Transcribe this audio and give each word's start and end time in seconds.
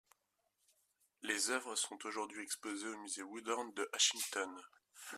Les 1.21 1.51
œuvres 1.51 1.75
sont 1.75 2.07
aujourd’hui 2.07 2.41
exposées 2.41 2.87
au 2.87 2.97
Musée 2.97 3.21
Woodhorn 3.21 3.71
de 3.75 3.87
Ashington. 3.93 4.51